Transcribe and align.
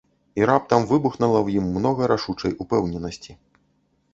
І 0.39 0.45
раптам 0.49 0.87
выбухнула 0.91 1.37
ў 1.41 1.47
ім 1.63 1.69
многа 1.75 2.09
рашучай 2.13 2.57
упэўненасці. 2.67 3.37